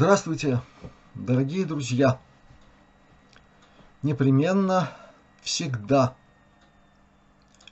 [0.00, 0.62] Здравствуйте,
[1.14, 2.18] дорогие друзья!
[4.00, 4.90] Непременно,
[5.42, 6.16] всегда,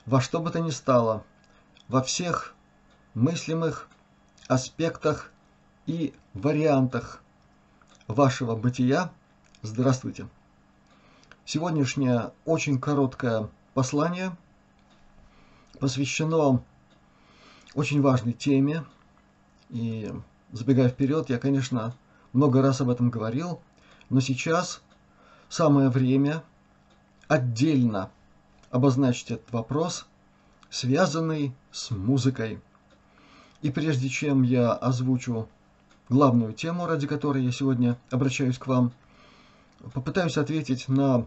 [0.05, 1.25] во что бы то ни стало,
[1.87, 2.53] во всех
[3.15, 3.89] мыслимых
[4.47, 5.31] аспектах
[5.87, 7.23] и вариантах
[8.05, 9.11] вашего бытия,
[9.63, 10.27] здравствуйте!
[11.45, 14.37] Сегодняшнее очень короткое послание
[15.79, 16.63] посвящено
[17.73, 18.85] очень важной теме.
[19.71, 20.13] И
[20.51, 21.95] забегая вперед, я, конечно,
[22.33, 23.59] много раз об этом говорил,
[24.09, 24.81] но сейчас
[25.47, 26.43] самое время
[27.27, 28.09] отдельно
[28.71, 30.05] обозначить этот вопрос,
[30.69, 32.59] связанный с музыкой.
[33.61, 35.47] И прежде чем я озвучу
[36.07, 38.91] главную тему, ради которой я сегодня обращаюсь к вам,
[39.93, 41.25] попытаюсь ответить на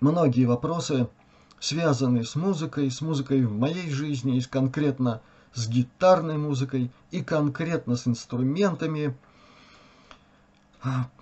[0.00, 1.08] многие вопросы,
[1.58, 5.20] связанные с музыкой, с музыкой в моей жизни и конкретно
[5.54, 9.16] с гитарной музыкой и конкретно с инструментами–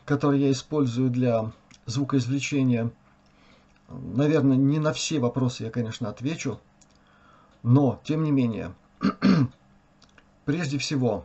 [0.05, 1.53] которые я использую для
[1.87, 2.91] звукоизвлечения.
[3.89, 6.61] Наверное, не на все вопросы я, конечно, отвечу,
[7.63, 8.73] но, тем не менее,
[10.45, 11.25] прежде всего,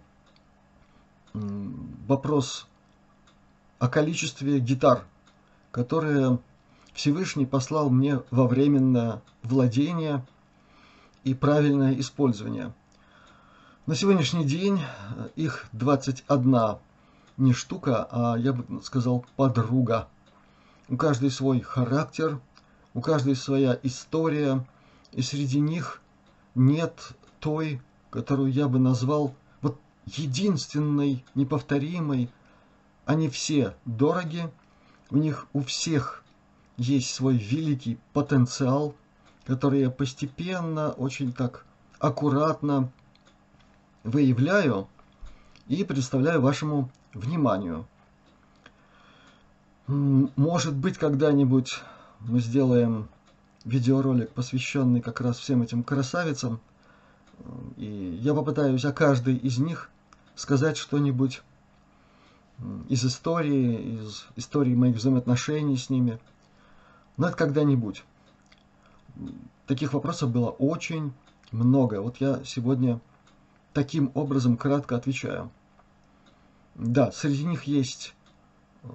[1.33, 2.67] вопрос
[3.79, 5.05] о количестве гитар,
[5.71, 6.39] которые
[6.93, 10.25] Всевышний послал мне во временное владение
[11.23, 12.73] и правильное использование.
[13.85, 14.81] На сегодняшний день
[15.35, 16.77] их 21
[17.37, 20.07] не штука, а я бы сказал подруга.
[20.87, 22.39] У каждой свой характер,
[22.93, 24.65] у каждой своя история,
[25.11, 26.01] и среди них
[26.53, 32.29] нет той, которую я бы назвал вот единственной, неповторимой.
[33.05, 34.49] Они все дороги,
[35.09, 36.23] у них у всех
[36.77, 38.95] есть свой великий потенциал,
[39.45, 41.65] который я постепенно, очень так
[41.99, 42.91] аккуратно
[44.03, 44.87] выявляю
[45.67, 47.87] и представляю вашему вниманию.
[49.87, 51.81] Может быть, когда-нибудь
[52.19, 53.07] мы сделаем
[53.63, 56.59] видеоролик, посвященный как раз всем этим красавицам.
[57.77, 59.89] И я попытаюсь о каждой из них
[60.35, 61.41] сказать что-нибудь
[62.87, 66.19] из истории, из истории моих взаимоотношений с ними.
[67.17, 68.03] Но это когда-нибудь.
[69.67, 71.13] Таких вопросов было очень
[71.51, 72.01] много.
[72.01, 72.99] Вот я сегодня
[73.73, 75.51] таким образом кратко отвечаю.
[76.75, 78.13] Да, среди них есть
[78.83, 78.87] э,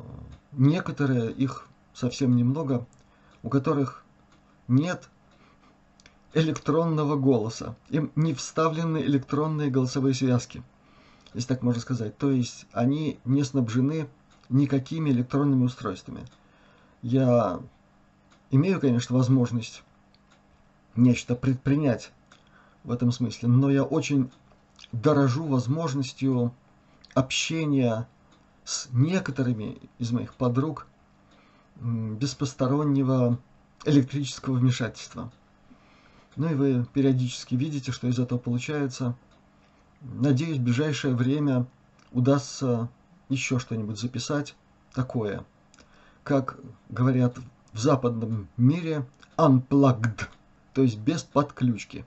[0.52, 2.86] некоторые, их совсем немного,
[3.42, 4.04] у которых
[4.68, 5.08] нет
[6.34, 7.74] электронного голоса.
[7.88, 10.62] Им не вставлены электронные голосовые связки,
[11.32, 12.16] если так можно сказать.
[12.18, 14.08] То есть они не снабжены
[14.50, 16.26] никакими электронными устройствами.
[17.00, 17.60] Я
[18.50, 19.82] имею, конечно, возможность
[20.97, 22.12] нечто предпринять
[22.84, 24.30] в этом смысле, но я очень
[24.92, 26.52] дорожу возможностью
[27.15, 28.09] общения
[28.65, 30.87] с некоторыми из моих подруг
[31.81, 33.38] без постороннего
[33.84, 35.32] электрического вмешательства.
[36.37, 39.16] Ну и вы периодически видите, что из этого получается.
[40.00, 41.66] Надеюсь, в ближайшее время
[42.12, 42.88] удастся
[43.28, 44.54] еще что-нибудь записать
[44.92, 45.44] такое,
[46.22, 47.38] как говорят
[47.72, 49.06] в западном мире,
[49.37, 50.27] unplugged,
[50.75, 52.04] то есть без подключки.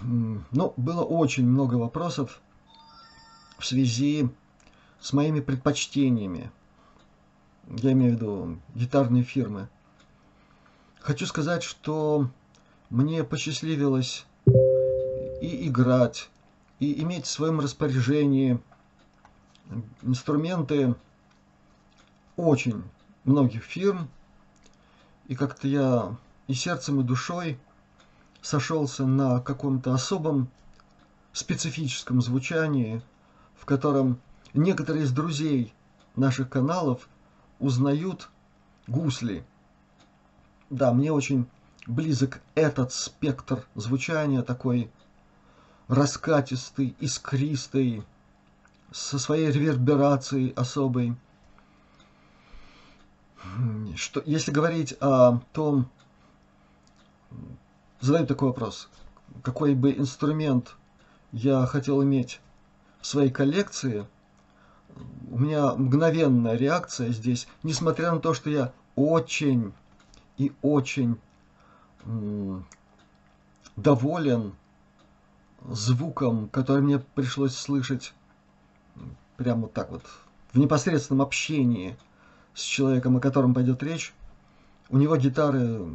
[0.00, 2.40] Ну, было очень много вопросов
[3.58, 4.28] в связи
[5.00, 6.50] с моими предпочтениями.
[7.68, 9.68] Я имею в виду гитарные фирмы.
[11.00, 12.30] Хочу сказать, что
[12.88, 16.30] мне посчастливилось и играть,
[16.78, 18.58] и иметь в своем распоряжении
[20.02, 20.94] инструменты
[22.36, 22.82] очень
[23.24, 24.08] многих фирм.
[25.26, 26.16] И как-то я
[26.46, 27.58] и сердцем, и душой
[28.40, 30.48] сошелся на каком-то особом
[31.32, 33.02] специфическом звучании–
[33.60, 34.20] в котором
[34.54, 35.74] некоторые из друзей
[36.16, 37.08] наших каналов
[37.58, 38.28] узнают
[38.86, 39.44] гусли.
[40.70, 41.46] Да, мне очень
[41.86, 44.90] близок этот спектр звучания, такой
[45.88, 48.04] раскатистый, искристый,
[48.90, 51.14] со своей реверберацией особой.
[53.96, 55.88] Что, если говорить о том,
[58.00, 58.88] задаю такой вопрос,
[59.42, 60.76] какой бы инструмент
[61.32, 62.40] я хотел иметь
[63.00, 64.06] своей коллекции,
[65.30, 69.72] у меня мгновенная реакция здесь, несмотря на то, что я очень
[70.36, 71.18] и очень
[73.76, 74.54] доволен
[75.68, 78.14] звуком, который мне пришлось слышать
[79.36, 80.02] прямо вот так вот,
[80.52, 81.96] в непосредственном общении
[82.54, 84.14] с человеком, о котором пойдет речь.
[84.90, 85.86] У него гитары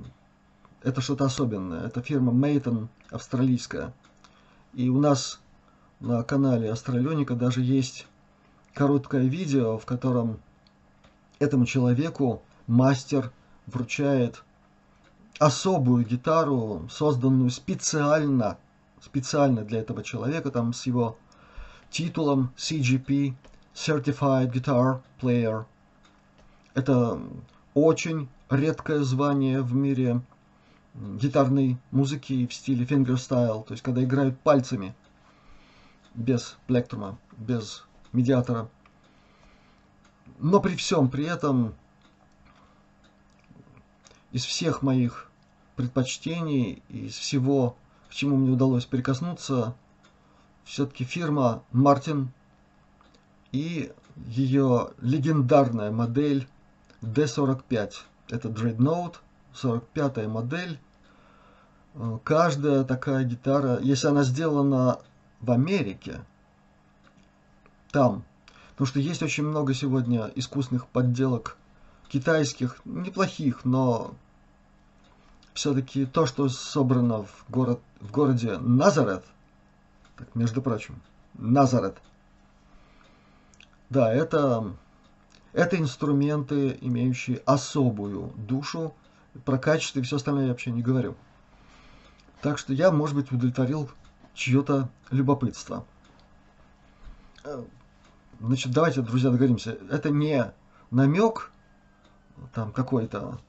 [0.83, 1.87] это что-то особенное.
[1.87, 3.93] Это фирма Мейтон австралийская.
[4.73, 5.39] И у нас
[6.03, 8.07] на канале Астралёника даже есть
[8.73, 10.37] короткое видео, в котором
[11.39, 13.31] этому человеку мастер
[13.67, 14.43] вручает
[15.39, 18.57] особую гитару, созданную специально,
[19.01, 21.17] специально для этого человека, там с его
[21.89, 23.33] титулом CGP,
[23.73, 25.63] Certified Guitar Player.
[26.73, 27.17] Это
[27.73, 30.21] очень редкое звание в мире
[30.95, 34.93] гитарной музыки в стиле фингерстайл, то есть когда играют пальцами,
[36.15, 38.69] без плектрума, без медиатора.
[40.39, 41.73] Но при всем при этом
[44.31, 45.29] из всех моих
[45.75, 47.75] предпочтений, из всего,
[48.09, 49.75] к чему мне удалось прикоснуться,
[50.63, 52.31] все-таки фирма Martin
[53.51, 53.91] и
[54.27, 56.47] ее легендарная модель
[57.01, 57.93] D45.
[58.29, 59.15] Это Dreadnought,
[59.53, 60.79] 45 модель.
[62.23, 64.99] Каждая такая гитара, если она сделана
[65.43, 66.21] в Америке,
[67.91, 68.23] там,
[68.71, 71.57] потому что есть очень много сегодня искусственных подделок
[72.07, 74.15] китайских, неплохих, но
[75.53, 79.25] все-таки то, что собрано в, город, в городе Назарет,
[80.15, 81.01] так, между прочим,
[81.33, 81.97] Назарет,
[83.89, 84.73] да, это,
[85.51, 88.93] это инструменты, имеющие особую душу,
[89.43, 91.15] про качество и все остальное я вообще не говорю.
[92.41, 93.89] Так что я, может быть, удовлетворил
[94.33, 95.85] чье-то любопытство.
[97.43, 97.63] Э,
[98.39, 99.77] значит, давайте, друзья, договоримся.
[99.89, 100.51] Это не
[100.91, 101.51] намек
[102.53, 103.39] там какой-то.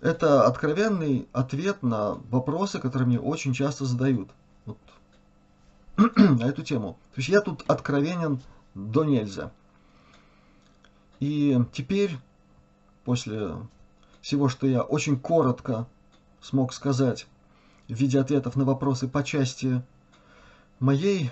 [0.00, 4.30] Это откровенный ответ на вопросы, которые мне очень часто задают.
[4.66, 4.78] Вот.
[6.16, 6.98] на эту тему.
[7.14, 8.40] То есть я тут откровенен
[8.74, 9.52] до нельзя.
[11.20, 12.18] И теперь,
[13.04, 13.56] после
[14.20, 15.86] всего, что я очень коротко
[16.40, 17.26] смог сказать
[17.88, 19.82] в виде ответов на вопросы по части
[20.82, 21.30] моей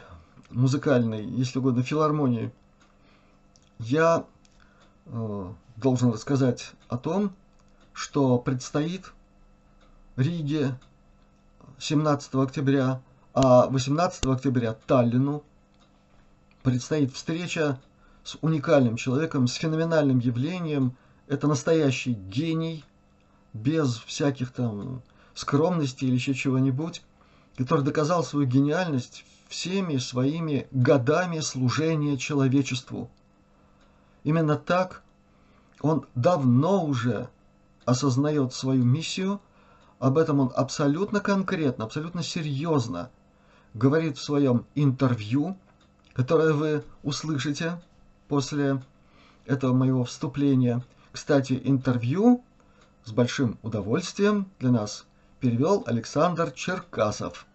[0.51, 2.53] музыкальной, если угодно, филармонии,
[3.81, 4.25] я
[5.07, 7.35] э, должен рассказать о том,
[7.93, 9.13] что предстоит
[10.15, 10.79] Риге
[11.81, 13.03] 17 октября,
[13.35, 15.43] а 18 октября Таллину
[16.63, 17.81] предстоит встреча
[18.23, 20.97] с уникальным человеком, с феноменальным явлением.
[21.27, 22.85] Это настоящий гений,
[23.53, 25.03] без всяких там
[25.35, 27.03] скромности или еще чего-нибудь,
[27.57, 33.11] который доказал свою гениальность всеми своими годами служения человечеству.
[34.23, 35.03] Именно так
[35.81, 37.29] он давно уже
[37.85, 39.41] осознает свою миссию,
[39.99, 43.11] об этом он абсолютно конкретно, абсолютно серьезно
[43.75, 45.59] говорит в своем интервью,
[46.13, 47.83] которое вы услышите
[48.29, 48.81] после
[49.47, 50.85] этого моего вступления.
[51.11, 52.45] Кстати, интервью
[53.05, 55.07] с большим удовольствием для нас
[55.41, 57.47] перевел Александр Черкасов.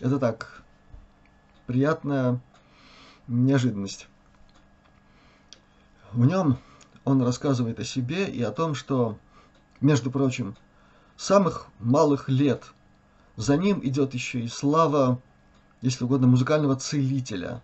[0.00, 0.63] Это так,
[1.66, 2.40] приятная
[3.26, 4.08] неожиданность.
[6.12, 6.58] В нем
[7.04, 9.18] он рассказывает о себе и о том, что,
[9.80, 10.56] между прочим,
[11.16, 12.64] самых малых лет
[13.36, 15.20] за ним идет еще и слава,
[15.80, 17.62] если угодно, музыкального целителя.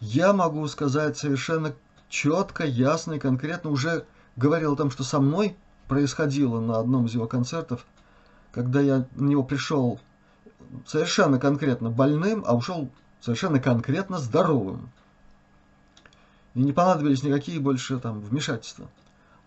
[0.00, 1.74] Я могу сказать совершенно
[2.08, 4.04] четко, ясно и конкретно, уже
[4.36, 5.56] говорил о том, что со мной
[5.88, 7.86] происходило на одном из его концертов,
[8.52, 9.98] когда я на него пришел
[10.86, 12.90] совершенно конкретно больным, а ушел
[13.26, 14.88] совершенно конкретно здоровым.
[16.54, 18.88] И не понадобились никакие больше там вмешательства.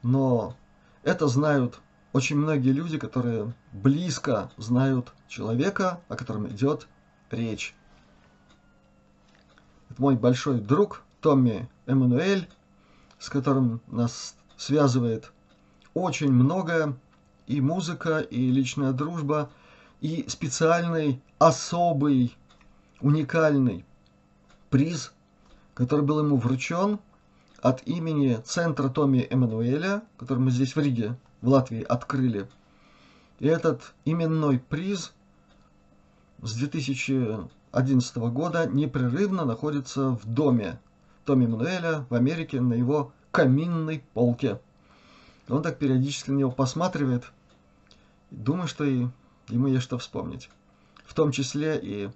[0.03, 0.57] Но
[1.03, 1.79] это знают
[2.11, 6.89] очень многие люди, которые близко знают человека, о котором идет
[7.31, 7.73] речь.
[9.89, 12.49] Это мой большой друг Томми Эммануэль,
[13.17, 15.31] с которым нас связывает
[15.93, 16.97] очень многое,
[17.47, 19.49] и музыка, и личная дружба,
[20.01, 22.35] и специальный, особый,
[23.01, 23.85] уникальный
[24.69, 25.13] приз,
[25.73, 26.99] который был ему вручен
[27.61, 32.47] от имени Центра Томи Эммануэля, который мы здесь в Риге, в Латвии, открыли.
[33.39, 35.13] И этот именной приз
[36.41, 40.79] с 2011 года непрерывно находится в доме
[41.25, 44.59] Томи Эммануэля в Америке на его каминной полке.
[45.47, 47.31] Он так периодически на него посматривает,
[48.29, 49.07] думаю, что и
[49.47, 50.49] ему есть что вспомнить.
[51.05, 52.09] В том числе и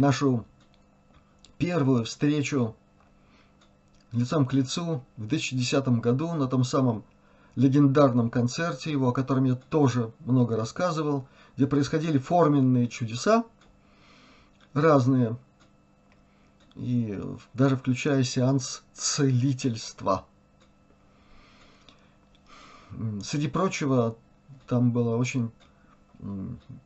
[0.00, 0.44] нашу
[1.58, 2.74] первую встречу
[4.12, 7.04] лицом к лицу в 2010 году на том самом
[7.54, 13.44] легендарном концерте его, о котором я тоже много рассказывал, где происходили форменные чудеса,
[14.72, 15.36] разные,
[16.74, 17.20] и
[17.54, 20.26] даже включая сеанс целительства–
[23.22, 24.16] Среди прочего,
[24.66, 25.50] там была очень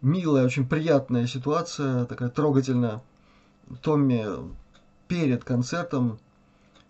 [0.01, 3.03] милая, очень приятная ситуация, такая трогательная.
[3.83, 4.27] Томми
[5.09, 6.19] перед концертом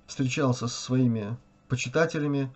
[0.07, 1.37] встречался со своими
[1.69, 2.53] почитателями,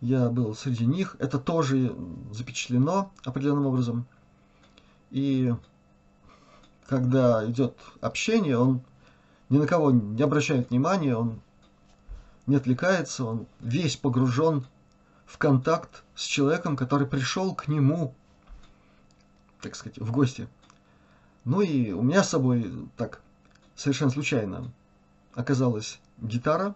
[0.00, 1.94] я был среди них, это тоже
[2.32, 4.06] запечатлено определенным образом.
[5.10, 5.54] И
[6.88, 8.82] когда идет общение, он
[9.48, 11.40] ни на кого не обращает внимания, он
[12.46, 14.66] не отвлекается, он весь погружен
[15.24, 18.14] в контакт с человеком, который пришел к нему,
[19.62, 20.48] так сказать, в гости.
[21.44, 23.22] Ну и у меня с собой так
[23.74, 24.70] совершенно случайно
[25.34, 26.74] оказалась гитара,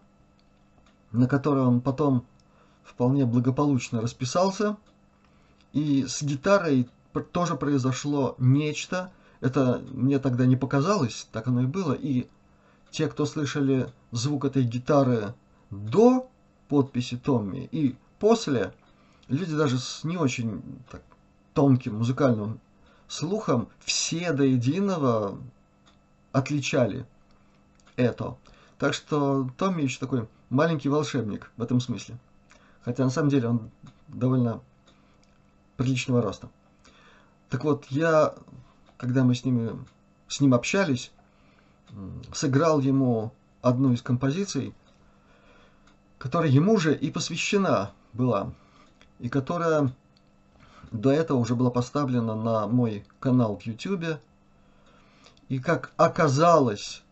[1.12, 2.24] на которой он потом
[2.84, 4.76] вполне благополучно расписался.
[5.72, 6.88] И с гитарой
[7.32, 9.12] тоже произошло нечто.
[9.40, 11.92] Это мне тогда не показалось, так оно и было.
[11.92, 12.28] И
[12.90, 15.34] те, кто слышали звук этой гитары
[15.70, 16.30] до
[16.68, 18.72] подписи Томми и после,
[19.28, 21.02] люди даже с не очень так,
[21.52, 22.60] тонким музыкальным
[23.08, 25.38] слухом, все до единого
[26.32, 27.06] отличали
[27.96, 28.36] это.
[28.78, 32.18] Так что Томми еще такой маленький волшебник в этом смысле.
[32.82, 33.70] Хотя на самом деле он
[34.08, 34.60] довольно
[35.76, 36.48] приличного роста.
[37.48, 38.34] Так вот, я,
[38.96, 39.72] когда мы с, ними,
[40.28, 41.10] с ним общались,
[42.32, 43.32] сыграл ему
[43.62, 44.74] одну из композиций,
[46.18, 48.52] которая ему же и посвящена была,
[49.18, 49.92] и которая
[50.90, 54.18] до этого уже была поставлена на мой канал в YouTube.
[55.48, 57.02] И как оказалось,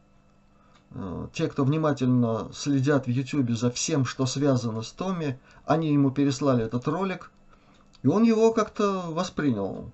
[0.91, 6.11] э, те, кто внимательно следят в YouTube за всем, что связано с Томми, они ему
[6.11, 7.31] переслали этот ролик,
[8.03, 9.91] и он его как-то воспринял.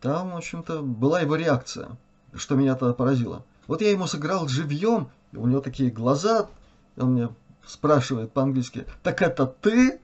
[0.00, 1.96] Там, в общем-то, была его реакция,
[2.34, 3.44] что меня тогда поразило.
[3.66, 6.48] Вот я ему сыграл живьем, и у него такие глаза,
[6.96, 7.28] он мне
[7.64, 10.00] спрашивает по-английски, так это ты?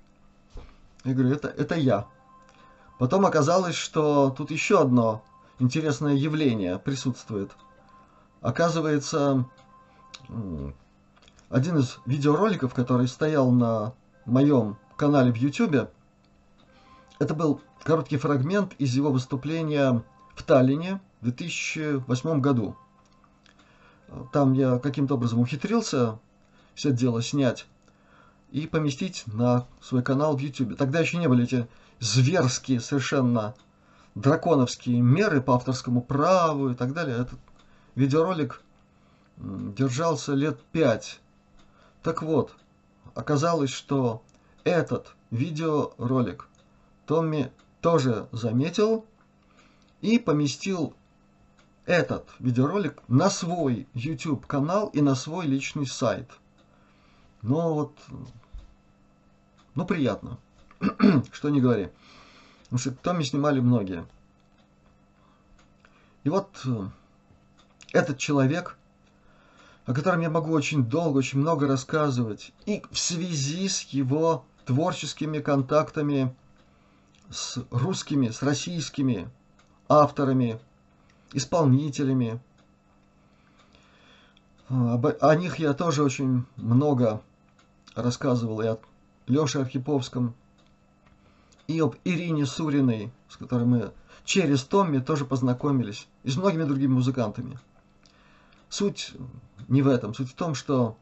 [1.05, 2.07] Я говорю, это, это я.
[2.99, 5.23] Потом оказалось, что тут еще одно
[5.59, 7.53] интересное явление присутствует.
[8.41, 9.47] Оказывается,
[11.49, 13.95] один из видеороликов, который стоял на
[14.27, 15.89] моем канале в YouTube,
[17.19, 20.03] это был короткий фрагмент из его выступления
[20.35, 22.77] в Таллине в 2008 году.
[24.33, 26.19] Там я каким-то образом ухитрился
[26.75, 27.67] все дело снять
[28.51, 30.77] и поместить на свой канал в YouTube.
[30.77, 31.69] Тогда еще не были эти
[32.01, 33.55] зверские совершенно
[34.15, 37.19] драконовские меры по авторскому праву и так далее.
[37.19, 37.39] Этот
[37.95, 38.63] видеоролик
[39.37, 41.21] держался лет пять.
[42.03, 42.55] Так вот,
[43.15, 44.23] оказалось, что
[44.65, 46.49] этот видеоролик
[47.07, 49.07] Томми тоже заметил
[50.01, 50.95] и поместил
[51.87, 56.29] этот видеоролик на свой YouTube канал и на свой личный сайт.
[57.43, 57.97] Ну вот,
[59.75, 60.39] ну приятно.
[61.33, 61.91] что не говори.
[62.65, 64.07] Потому что Томми снимали многие.
[66.25, 66.89] И вот э,
[67.93, 68.77] этот человек,
[69.87, 75.39] о котором я могу очень долго, очень много рассказывать, и в связи с его творческими
[75.39, 76.35] контактами
[77.31, 79.31] с русскими, с российскими
[79.89, 80.59] авторами,
[81.33, 82.41] исполнителями.
[84.69, 87.23] Э, о них я тоже очень много
[87.95, 88.79] рассказывал и о
[89.27, 90.35] Леше Архиповском,
[91.69, 93.93] и об Ирине Суриной, с которой мы
[94.25, 97.59] через Томми тоже познакомились, и с многими другими музыкантами.
[98.71, 99.13] Суть
[99.69, 100.15] не в этом.
[100.15, 100.97] Суть в том, что,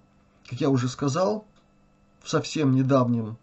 [0.48, 1.46] как я уже сказал,
[2.20, 3.38] в совсем недавнем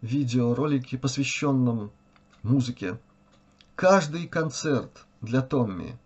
[0.00, 1.92] видеоролике, посвященном
[2.42, 2.98] музыке,
[3.76, 5.96] каждый концерт для Томми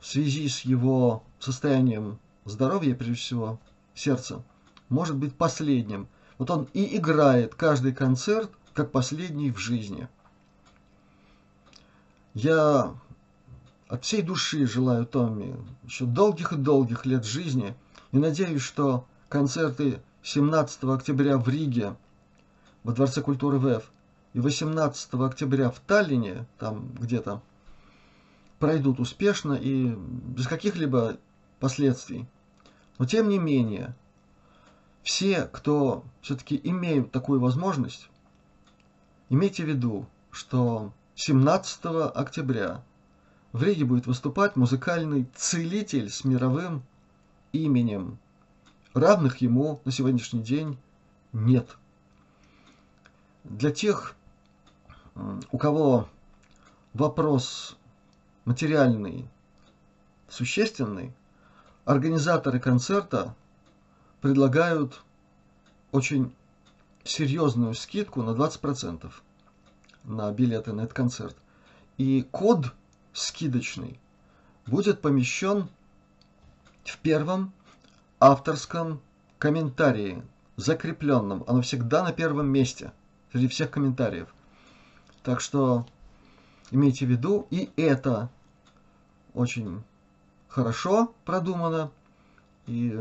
[0.00, 3.58] в связи с его состоянием здоровья, прежде всего,
[3.94, 4.42] сердца,
[4.90, 6.08] может быть последним.
[6.36, 10.06] Вот он и играет каждый концерт– как последний в жизни.
[12.34, 12.94] Я
[13.88, 17.74] от всей души желаю Томми еще долгих и долгих лет жизни
[18.12, 21.96] и надеюсь, что концерты 17 октября в Риге
[22.84, 23.90] во Дворце культуры ВФ
[24.34, 27.40] и 18 октября в Таллине, там где-то,
[28.58, 31.16] пройдут успешно и без каких-либо
[31.60, 32.26] последствий.
[32.98, 33.96] Но тем не менее,
[35.02, 38.10] все, кто все-таки имеют такую возможность,
[39.28, 42.82] Имейте в виду, что 17 октября
[43.52, 46.84] в Риге будет выступать музыкальный целитель с мировым
[47.52, 48.18] именем.
[48.94, 50.78] Равных ему на сегодняшний день
[51.32, 51.76] нет.
[53.42, 54.14] Для тех,
[55.50, 56.08] у кого
[56.92, 57.76] вопрос
[58.44, 59.28] материальный
[60.28, 61.12] существенный,
[61.84, 63.34] организаторы концерта
[64.20, 65.02] предлагают
[65.90, 66.32] очень
[67.08, 69.12] серьезную скидку на 20%
[70.04, 71.36] на билеты на этот концерт.
[71.98, 72.72] И код
[73.12, 73.98] скидочный
[74.66, 75.68] будет помещен
[76.84, 77.52] в первом
[78.20, 79.00] авторском
[79.38, 80.22] комментарии,
[80.56, 81.44] закрепленном.
[81.46, 82.92] Оно всегда на первом месте
[83.32, 84.34] среди всех комментариев.
[85.22, 85.86] Так что
[86.70, 88.30] имейте в виду, и это
[89.34, 89.82] очень
[90.48, 91.90] хорошо продумано,
[92.66, 92.98] и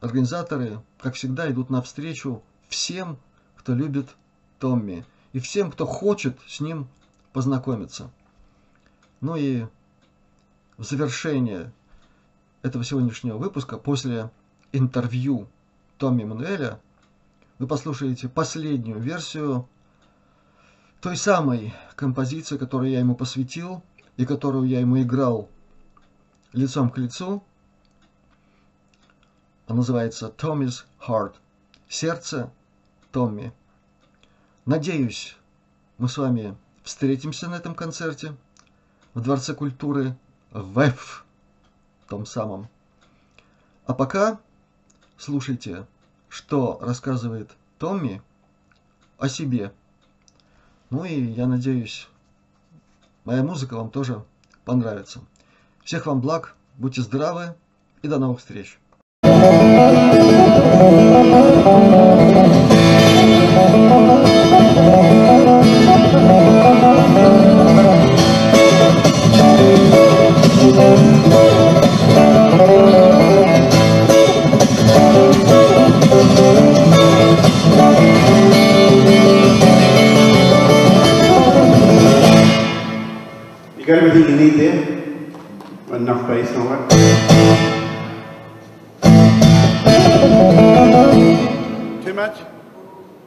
[0.00, 3.18] организаторы, как всегда, идут навстречу всем,
[3.62, 4.08] кто любит
[4.58, 6.88] Томми, и всем, кто хочет с ним
[7.32, 8.10] познакомиться.
[9.20, 9.66] Ну и
[10.76, 11.72] в завершение
[12.62, 14.30] этого сегодняшнего выпуска, после
[14.72, 15.46] интервью
[15.96, 16.80] Томми Мануэля,
[17.60, 19.68] вы послушаете последнюю версию
[21.00, 23.84] той самой композиции, которую я ему посвятил
[24.16, 25.48] и которую я ему играл
[26.52, 27.44] лицом к лицу.
[29.68, 31.34] Она называется Tommy's Heart.
[31.88, 32.50] Сердце
[33.12, 33.52] Томми.
[34.64, 35.36] Надеюсь,
[35.98, 38.34] мы с вами встретимся на этом концерте
[39.12, 40.16] в Дворце культуры
[40.50, 41.24] ВЭФ,
[42.08, 42.68] том самом.
[43.84, 44.40] А пока
[45.18, 45.86] слушайте,
[46.28, 48.22] что рассказывает Томми
[49.18, 49.72] о себе.
[50.88, 52.08] Ну и я надеюсь,
[53.24, 54.24] моя музыка вам тоже
[54.64, 55.20] понравится.
[55.84, 57.54] Всех вам благ, будьте здравы
[58.00, 58.78] и до новых встреч.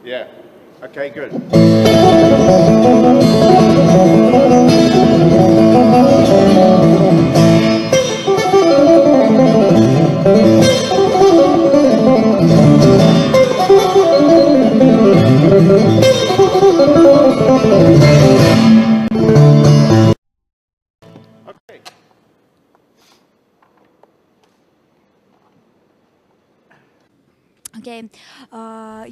[0.06, 0.28] Yeah.
[0.84, 1.32] Okay, good.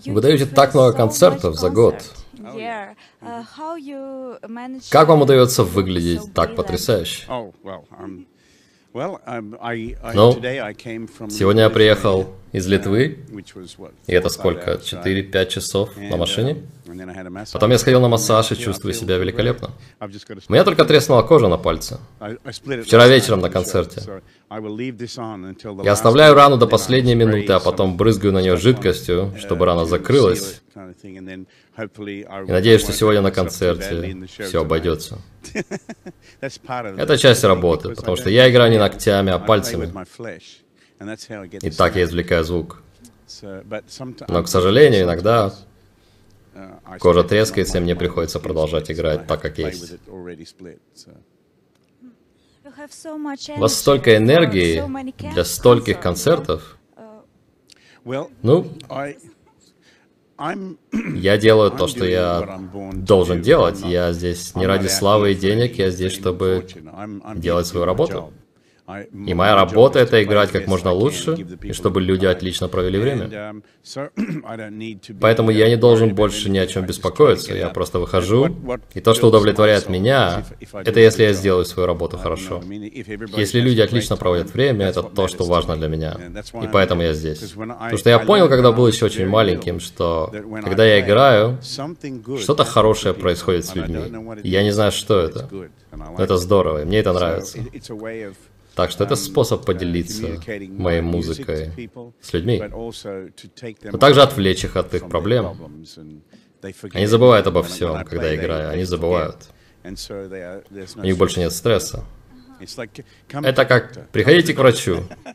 [0.06, 1.94] Вы даете так много концертов за год.
[4.90, 7.24] Как вам удается выглядеть так потрясающе?
[7.28, 7.54] Ну,
[11.30, 13.18] Сегодня я приехал из Литвы,
[14.06, 14.72] и это сколько?
[14.72, 15.30] hours drive.
[15.32, 16.62] 4-5 часов на машине?
[16.94, 17.52] Uh.
[17.52, 19.70] Потом я сходил на массаж и чувствую себя великолепно.
[20.48, 21.98] У меня только треснула кожа на пальце.
[22.84, 24.02] Вчера вечером на концерте.
[25.84, 29.84] Я оставляю рану до последней минуты, а потом брызгаю на нее жидкостью, uh, чтобы рана
[29.84, 30.62] закрылась.
[31.02, 35.18] И надеюсь, что сегодня на концерте все обойдется.
[36.32, 39.92] Это часть работы, потому что я играю не ногтями, а пальцами.
[41.62, 42.82] И так я извлекаю звук.
[44.28, 45.52] Но, к сожалению, иногда uh,
[46.98, 49.94] кожа трескается, и мне приходится продолжать играть так, как есть.
[53.56, 54.82] У вас столько энергии
[55.32, 56.78] для стольких концертов.
[58.42, 58.66] Ну,
[61.14, 62.60] я делаю то, что я
[62.92, 63.80] должен делать.
[63.82, 66.66] Я здесь не ради славы и денег, я здесь, чтобы
[67.36, 68.32] делать свою работу.
[69.12, 73.62] И моя работа это играть как можно лучше, и чтобы люди отлично провели время.
[75.20, 77.54] Поэтому я не должен больше ни о чем беспокоиться.
[77.54, 78.54] Я просто выхожу,
[78.92, 82.62] и то, что удовлетворяет меня, это если я сделаю свою работу хорошо.
[83.36, 86.16] Если люди отлично проводят время, это то, что важно для меня.
[86.62, 87.38] И поэтому я здесь.
[87.38, 90.30] Потому что я понял, когда был еще очень маленьким, что
[90.62, 94.40] когда я играю, что-то хорошее происходит с людьми.
[94.42, 95.48] я не знаю, что это.
[95.94, 97.58] like Это здорово, и мне это нравится.
[98.74, 104.24] Так что это um, способ uh, поделиться communicating моей музыкой с людьми, но также away
[104.24, 105.56] отвлечь их от их проблем.
[106.92, 109.36] Они забывают обо всем, когда я играю, они забывают.
[109.84, 112.04] У них больше нет стресса.
[112.60, 115.04] Come Это как приходите к врачу.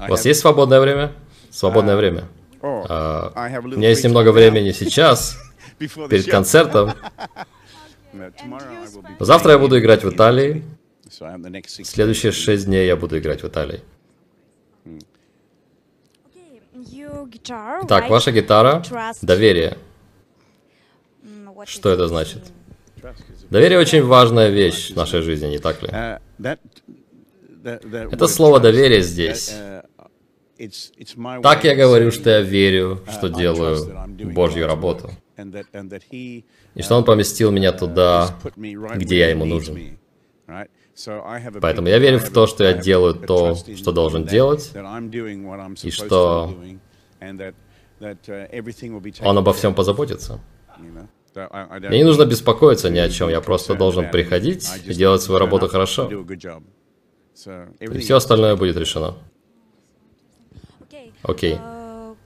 [0.00, 1.12] I У вас есть свободное время?
[1.50, 2.24] Свободное время.
[2.62, 5.38] А, I have a У меня есть немного времени сейчас,
[5.78, 6.92] перед концертом.
[9.20, 10.64] Завтра я буду играть в Италии.
[11.84, 13.80] Следующие шесть дней я буду играть в Италии.
[17.82, 18.82] Итак, ваша гитара—
[19.22, 19.76] доверие.
[21.66, 22.42] Что это значит?
[23.50, 25.88] Доверие очень важная вещь в нашей жизни, не так ли?
[25.88, 26.20] Uh,
[28.12, 29.52] Это слово «доверие» здесь.
[29.52, 35.10] uh, Так я говорю, что я верю, uh, что делаю Божью работу.
[36.74, 39.98] И что Он поместил меня туда, где я Ему нужен.
[41.60, 44.72] Поэтому я верю в то, что я делаю то, что должен делать,
[45.82, 46.54] и что
[49.22, 50.40] он обо всем позаботится.
[50.78, 55.68] Мне не нужно беспокоиться ни о чем, я просто должен приходить и делать свою работу
[55.68, 56.10] хорошо.
[57.80, 59.16] И все остальное будет решено.
[61.22, 61.54] Окей.
[61.54, 62.16] Uh,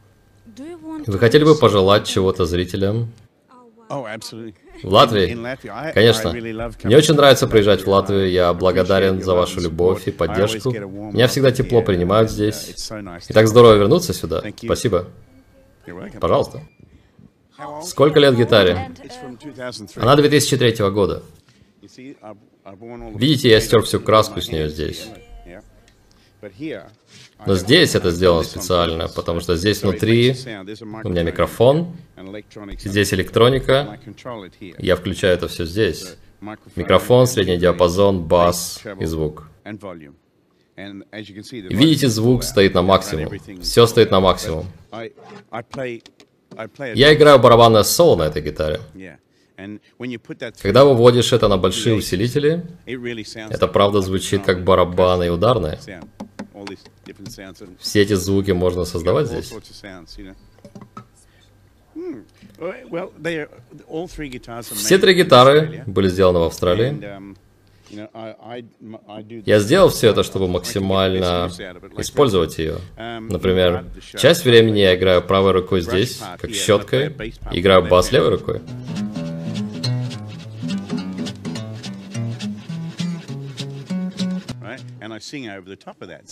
[0.56, 3.12] want Вы хотели бы пожелать чего-то зрителям?
[3.90, 4.07] Oh.
[4.83, 5.92] В Латвии?
[5.92, 6.33] Конечно.
[6.85, 8.31] Мне очень нравится приезжать в Латвию.
[8.31, 10.70] Я благодарен за вашу любовь и поддержку.
[10.73, 12.90] Меня всегда тепло принимают здесь.
[13.29, 14.42] И так здорово вернуться сюда.
[14.57, 15.09] Спасибо.
[16.20, 16.62] Пожалуйста.
[17.85, 18.90] Сколько лет гитаре?
[18.99, 21.23] uh, Она 2003 года.
[23.14, 25.09] Видите, я стер всю краску с нее здесь.
[27.47, 30.35] Но здесь это сделано специально, потому что здесь внутри
[31.05, 31.97] у меня микрофон,
[32.79, 33.99] здесь электроника,
[34.79, 36.16] я включаю это все здесь.
[36.77, 39.49] Микрофон, средний диапазон, бас и звук.
[40.77, 43.31] Видите, звук стоит на максимум.
[43.62, 44.66] Все стоит на максимум.
[46.94, 48.81] Я играю барабанное соло на этой гитаре.
[50.61, 55.79] Когда выводишь это на большие усилители, это правда звучит как барабаны и ударные.
[57.79, 59.53] Все эти звуки можно создавать здесь.
[64.74, 67.35] Все три гитары были сделаны в Австралии.
[69.46, 71.50] Я сделал все это, чтобы максимально
[71.98, 72.79] использовать ее.
[72.96, 73.85] Например,
[74.16, 77.14] часть времени я играю правой рукой здесь, как щеткой,
[77.53, 78.61] играю бас левой рукой.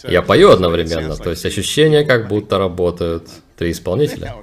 [0.09, 4.35] Я пою одновременно, то есть ощущение, как будто работают три исполнителя.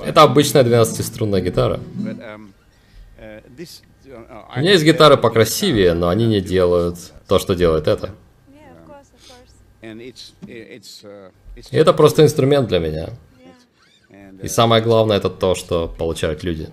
[0.04, 1.80] Это обычная 12-струнная гитара.
[4.54, 6.96] У меня есть гитары покрасивее, но они не делают
[7.28, 8.14] то, что делает это.
[11.54, 11.70] course.
[11.70, 13.10] И это просто инструмент для меня.
[14.42, 16.68] И самое главное это то, что получают люди.